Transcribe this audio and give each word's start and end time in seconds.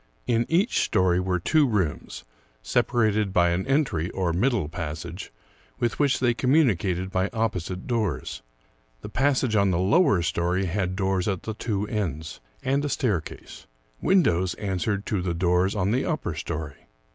In 0.25 0.47
each 0.49 0.79
story 0.79 1.19
were 1.19 1.39
two 1.39 1.67
rooms, 1.67 2.23
separated 2.63 3.31
by 3.31 3.51
an 3.51 3.67
entry, 3.67 4.09
or 4.09 4.33
middle 4.33 4.67
passage, 4.67 5.31
with 5.77 5.99
which 5.99 6.19
they 6.19 6.33
communicated 6.33 7.11
by 7.11 7.29
opposite 7.33 7.85
doors. 7.85 8.41
The 9.01 9.09
passage 9.09 9.55
on 9.55 9.69
the 9.69 9.77
lower 9.77 10.23
story 10.23 10.65
had 10.65 10.95
doors 10.95 11.27
at 11.27 11.43
the 11.43 11.53
two 11.53 11.85
ends, 11.87 12.39
and 12.63 12.83
a 12.83 12.89
staircase. 12.89 13.67
Windows 14.01 14.55
answered 14.55 15.05
to 15.05 15.21
the 15.21 15.35
doors 15.35 15.75
on 15.75 15.91
the 15.91 16.03
upper 16.03 16.33
story. 16.33 16.87